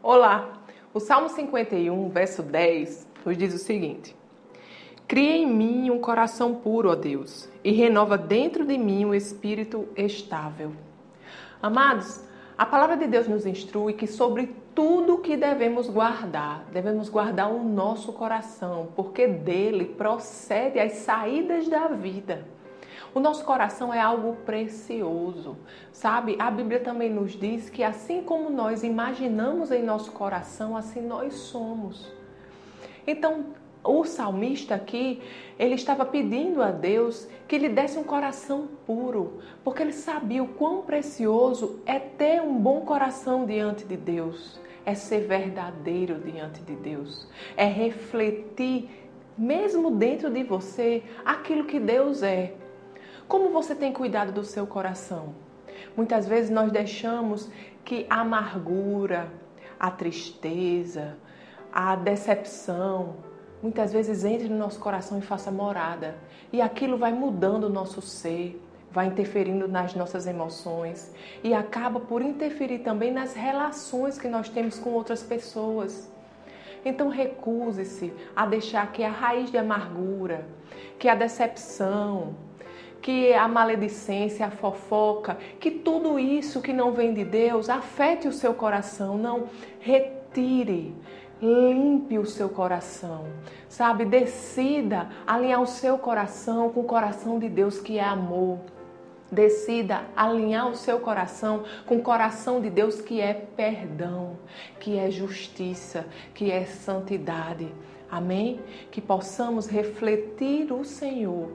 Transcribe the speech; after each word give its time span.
Olá! 0.00 0.62
O 0.94 1.00
Salmo 1.00 1.28
51, 1.28 2.08
verso 2.10 2.40
10, 2.40 3.04
nos 3.26 3.36
diz 3.36 3.52
o 3.52 3.58
seguinte: 3.58 4.14
Cria 5.08 5.38
em 5.38 5.44
mim 5.44 5.90
um 5.90 5.98
coração 5.98 6.54
puro, 6.54 6.88
ó 6.88 6.94
Deus, 6.94 7.50
e 7.64 7.72
renova 7.72 8.16
dentro 8.16 8.64
de 8.64 8.78
mim 8.78 9.04
um 9.04 9.12
espírito 9.12 9.88
estável. 9.96 10.72
Amados, 11.60 12.24
a 12.56 12.64
palavra 12.64 12.96
de 12.96 13.08
Deus 13.08 13.26
nos 13.26 13.44
instrui 13.44 13.92
que 13.92 14.06
sobre 14.06 14.54
tudo 14.72 15.18
que 15.18 15.36
devemos 15.36 15.90
guardar, 15.90 16.64
devemos 16.72 17.08
guardar 17.08 17.50
o 17.50 17.64
nosso 17.64 18.12
coração, 18.12 18.90
porque 18.94 19.26
dele 19.26 19.84
procede 19.84 20.78
as 20.78 20.92
saídas 20.92 21.68
da 21.68 21.88
vida. 21.88 22.46
O 23.14 23.20
nosso 23.20 23.44
coração 23.44 23.92
é 23.92 24.00
algo 24.00 24.36
precioso, 24.44 25.56
sabe? 25.92 26.36
A 26.38 26.50
Bíblia 26.50 26.80
também 26.80 27.10
nos 27.10 27.32
diz 27.32 27.70
que 27.70 27.82
assim 27.82 28.22
como 28.22 28.50
nós 28.50 28.82
imaginamos 28.82 29.70
em 29.70 29.82
nosso 29.82 30.12
coração, 30.12 30.76
assim 30.76 31.00
nós 31.00 31.34
somos. 31.34 32.12
Então, 33.06 33.46
o 33.82 34.04
salmista 34.04 34.74
aqui, 34.74 35.22
ele 35.58 35.74
estava 35.74 36.04
pedindo 36.04 36.62
a 36.62 36.70
Deus 36.70 37.26
que 37.46 37.56
lhe 37.56 37.68
desse 37.68 37.98
um 37.98 38.04
coração 38.04 38.68
puro, 38.86 39.38
porque 39.64 39.82
ele 39.82 39.92
sabia 39.92 40.42
o 40.42 40.48
quão 40.48 40.82
precioso 40.82 41.80
é 41.86 41.98
ter 41.98 42.42
um 42.42 42.58
bom 42.58 42.82
coração 42.82 43.46
diante 43.46 43.84
de 43.84 43.96
Deus, 43.96 44.60
é 44.84 44.94
ser 44.94 45.20
verdadeiro 45.20 46.16
diante 46.16 46.60
de 46.60 46.74
Deus, 46.74 47.26
é 47.56 47.64
refletir 47.64 48.90
mesmo 49.36 49.90
dentro 49.90 50.30
de 50.30 50.42
você 50.42 51.02
aquilo 51.24 51.64
que 51.64 51.78
Deus 51.78 52.22
é. 52.22 52.54
Como 53.28 53.50
você 53.50 53.74
tem 53.74 53.92
cuidado 53.92 54.32
do 54.32 54.42
seu 54.42 54.66
coração? 54.66 55.34
Muitas 55.94 56.26
vezes 56.26 56.50
nós 56.50 56.72
deixamos 56.72 57.50
que 57.84 58.06
a 58.08 58.22
amargura, 58.22 59.30
a 59.78 59.90
tristeza, 59.90 61.18
a 61.70 61.94
decepção, 61.94 63.16
muitas 63.62 63.92
vezes 63.92 64.24
entre 64.24 64.48
no 64.48 64.56
nosso 64.56 64.80
coração 64.80 65.18
e 65.18 65.20
faça 65.20 65.50
morada. 65.50 66.16
E 66.50 66.62
aquilo 66.62 66.96
vai 66.96 67.12
mudando 67.12 67.64
o 67.64 67.68
nosso 67.68 68.00
ser, 68.00 68.64
vai 68.90 69.08
interferindo 69.08 69.68
nas 69.68 69.94
nossas 69.94 70.26
emoções 70.26 71.12
e 71.44 71.52
acaba 71.52 72.00
por 72.00 72.22
interferir 72.22 72.78
também 72.78 73.12
nas 73.12 73.34
relações 73.34 74.18
que 74.18 74.26
nós 74.26 74.48
temos 74.48 74.78
com 74.78 74.90
outras 74.94 75.22
pessoas. 75.22 76.10
Então 76.82 77.10
recuse-se 77.10 78.10
a 78.34 78.46
deixar 78.46 78.90
que 78.90 79.04
a 79.04 79.10
raiz 79.10 79.50
de 79.50 79.58
amargura, 79.58 80.46
que 80.98 81.10
a 81.10 81.14
decepção, 81.14 82.47
que 83.08 83.32
a 83.32 83.48
maledicência, 83.48 84.44
a 84.44 84.50
fofoca, 84.50 85.38
que 85.58 85.70
tudo 85.70 86.18
isso 86.18 86.60
que 86.60 86.74
não 86.74 86.92
vem 86.92 87.14
de 87.14 87.24
Deus 87.24 87.70
afete 87.70 88.28
o 88.28 88.32
seu 88.34 88.52
coração. 88.52 89.16
Não, 89.16 89.46
retire, 89.80 90.94
limpe 91.40 92.18
o 92.18 92.26
seu 92.26 92.50
coração, 92.50 93.24
sabe? 93.66 94.04
Decida 94.04 95.08
alinhar 95.26 95.62
o 95.62 95.66
seu 95.66 95.96
coração 95.96 96.68
com 96.68 96.80
o 96.80 96.84
coração 96.84 97.38
de 97.38 97.48
Deus 97.48 97.80
que 97.80 97.96
é 97.96 98.04
amor. 98.04 98.58
Decida 99.32 100.02
alinhar 100.14 100.68
o 100.68 100.76
seu 100.76 101.00
coração 101.00 101.64
com 101.86 101.96
o 101.96 102.02
coração 102.02 102.60
de 102.60 102.68
Deus 102.68 103.00
que 103.00 103.22
é 103.22 103.32
perdão, 103.32 104.36
que 104.78 104.98
é 104.98 105.10
justiça, 105.10 106.04
que 106.34 106.50
é 106.50 106.66
santidade. 106.66 107.72
Amém? 108.10 108.60
Que 108.90 109.00
possamos 109.00 109.66
refletir 109.66 110.70
o 110.70 110.84
Senhor 110.84 111.52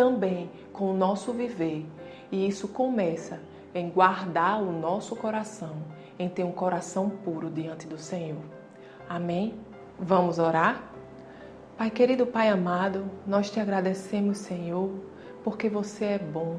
também 0.00 0.50
com 0.72 0.90
o 0.90 0.96
nosso 0.96 1.30
viver. 1.30 1.84
E 2.32 2.48
isso 2.48 2.66
começa 2.68 3.38
em 3.74 3.90
guardar 3.90 4.62
o 4.62 4.72
nosso 4.72 5.14
coração, 5.14 5.76
em 6.18 6.26
ter 6.26 6.42
um 6.42 6.52
coração 6.52 7.10
puro 7.10 7.50
diante 7.50 7.86
do 7.86 7.98
Senhor. 7.98 8.40
Amém? 9.06 9.56
Vamos 9.98 10.38
orar? 10.38 10.90
Pai 11.76 11.90
querido, 11.90 12.26
Pai 12.26 12.48
amado, 12.48 13.04
nós 13.26 13.50
te 13.50 13.60
agradecemos, 13.60 14.38
Senhor, 14.38 14.90
porque 15.44 15.68
você 15.68 16.06
é 16.06 16.18
bom. 16.18 16.58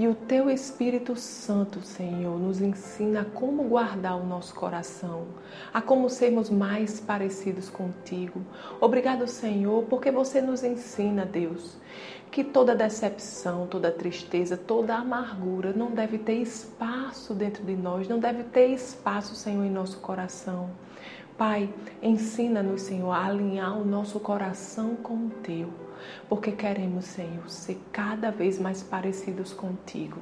E 0.00 0.08
o 0.08 0.14
teu 0.14 0.48
Espírito 0.48 1.14
Santo, 1.14 1.82
Senhor, 1.82 2.40
nos 2.40 2.58
ensina 2.58 3.22
como 3.34 3.64
guardar 3.64 4.16
o 4.16 4.24
nosso 4.24 4.54
coração, 4.54 5.26
a 5.74 5.82
como 5.82 6.08
sermos 6.08 6.48
mais 6.48 6.98
parecidos 6.98 7.68
contigo. 7.68 8.40
Obrigado, 8.80 9.26
Senhor, 9.28 9.84
porque 9.90 10.10
você 10.10 10.40
nos 10.40 10.64
ensina, 10.64 11.26
Deus, 11.26 11.76
que 12.30 12.42
toda 12.42 12.74
decepção, 12.74 13.66
toda 13.66 13.92
tristeza, 13.92 14.56
toda 14.56 14.94
amargura 14.94 15.74
não 15.74 15.90
deve 15.90 16.16
ter 16.16 16.36
espaço 16.36 17.34
dentro 17.34 17.62
de 17.62 17.76
nós, 17.76 18.08
não 18.08 18.18
deve 18.18 18.44
ter 18.44 18.68
espaço, 18.68 19.34
Senhor, 19.34 19.66
em 19.66 19.70
nosso 19.70 19.98
coração. 19.98 20.70
Pai, 21.40 21.72
ensina-nos, 22.02 22.82
Senhor, 22.82 23.12
a 23.12 23.24
alinhar 23.24 23.78
o 23.78 23.82
nosso 23.82 24.20
coração 24.20 24.94
com 24.94 25.14
o 25.14 25.30
teu, 25.42 25.70
porque 26.28 26.52
queremos, 26.52 27.06
Senhor, 27.06 27.48
ser 27.48 27.80
cada 27.90 28.30
vez 28.30 28.58
mais 28.58 28.82
parecidos 28.82 29.50
contigo. 29.50 30.18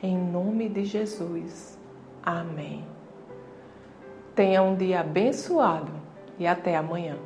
Em 0.00 0.16
nome 0.16 0.68
de 0.68 0.84
Jesus. 0.84 1.76
Amém. 2.22 2.84
Tenha 4.36 4.62
um 4.62 4.76
dia 4.76 5.00
abençoado 5.00 5.90
e 6.38 6.46
até 6.46 6.76
amanhã. 6.76 7.16